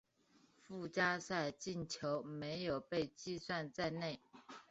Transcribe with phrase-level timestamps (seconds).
[0.65, 4.19] 附加赛进球没有被计算在内。